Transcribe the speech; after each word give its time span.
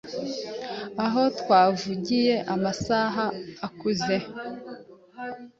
aho 1.05 1.21
twahavuye 1.39 2.33
amasaha 2.53 3.25
akuze, 3.67 4.15